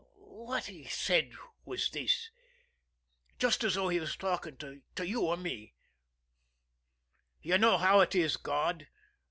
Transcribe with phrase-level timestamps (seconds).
[0.39, 1.31] "What he said
[1.63, 2.31] was this,
[3.37, 5.75] just as though he was talking to you or me:
[7.43, 8.87] 'You know how it is, God.